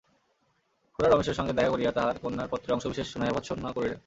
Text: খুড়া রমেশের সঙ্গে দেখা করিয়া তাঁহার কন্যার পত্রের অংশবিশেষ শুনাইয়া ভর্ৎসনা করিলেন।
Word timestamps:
খুড়া 0.93 1.09
রমেশের 1.09 1.33
সঙ্গে 1.33 1.53
দেখা 1.53 1.69
করিয়া 1.69 1.91
তাঁহার 1.91 2.17
কন্যার 2.21 2.49
পত্রের 2.51 2.75
অংশবিশেষ 2.75 3.07
শুনাইয়া 3.07 3.33
ভর্ৎসনা 3.33 3.71
করিলেন। 3.71 3.99